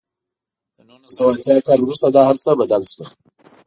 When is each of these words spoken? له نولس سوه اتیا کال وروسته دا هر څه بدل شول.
له 0.75 0.81
نولس 0.87 1.11
سوه 1.17 1.31
اتیا 1.35 1.55
کال 1.67 1.79
وروسته 1.81 2.07
دا 2.15 2.21
هر 2.29 2.35
څه 2.43 2.49
بدل 2.61 2.81
شول. 2.91 3.09